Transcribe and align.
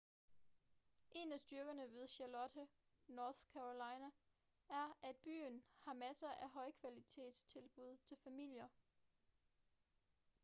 en 1.11 1.31
af 1.31 1.39
styrkerne 1.39 1.91
ved 1.93 2.07
charlotte 2.07 2.67
north 3.07 3.39
carolina 3.53 4.09
er 4.69 4.97
at 5.03 5.15
byen 5.15 5.63
har 5.77 5.93
masser 5.93 6.29
af 6.31 6.49
højkvalitetstilbud 6.49 7.97
til 8.05 8.17
familier 8.23 8.67